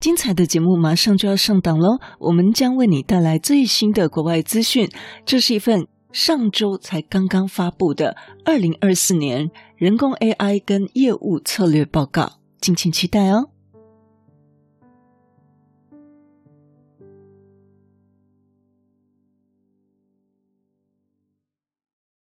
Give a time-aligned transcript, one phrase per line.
[0.00, 1.98] 精彩的节目马上就要上档喽！
[2.20, 4.88] 我们将为你带来最新的国外资讯。
[5.26, 13.50] 这是一份上周才刚刚发布的二零二四年人工 AI 跟业务策略报告，敬请期待哦。